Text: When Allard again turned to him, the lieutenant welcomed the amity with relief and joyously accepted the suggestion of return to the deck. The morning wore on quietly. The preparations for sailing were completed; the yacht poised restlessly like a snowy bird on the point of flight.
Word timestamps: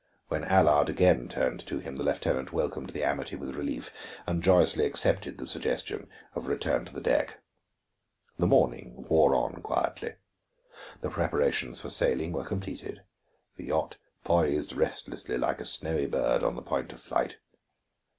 When 0.29 0.43
Allard 0.45 0.89
again 0.89 1.27
turned 1.29 1.59
to 1.67 1.77
him, 1.77 1.95
the 1.97 2.03
lieutenant 2.03 2.51
welcomed 2.51 2.89
the 2.89 3.03
amity 3.03 3.35
with 3.35 3.55
relief 3.55 3.91
and 4.25 4.41
joyously 4.41 4.83
accepted 4.83 5.37
the 5.37 5.45
suggestion 5.45 6.09
of 6.33 6.47
return 6.47 6.85
to 6.85 6.91
the 6.91 7.01
deck. 7.01 7.37
The 8.39 8.47
morning 8.47 9.05
wore 9.11 9.35
on 9.35 9.61
quietly. 9.61 10.15
The 11.01 11.11
preparations 11.11 11.81
for 11.81 11.89
sailing 11.89 12.31
were 12.31 12.43
completed; 12.43 13.03
the 13.57 13.65
yacht 13.65 13.97
poised 14.23 14.73
restlessly 14.73 15.37
like 15.37 15.61
a 15.61 15.65
snowy 15.65 16.07
bird 16.07 16.41
on 16.41 16.55
the 16.55 16.63
point 16.63 16.91
of 16.93 16.99
flight. 16.99 17.37